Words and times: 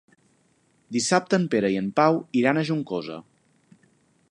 Dissabte 0.95 1.39
en 1.41 1.45
Pere 1.55 1.71
i 1.75 1.77
en 1.83 1.91
Pau 2.01 2.19
iran 2.43 2.61
a 2.61 2.65
Juncosa. 2.71 3.21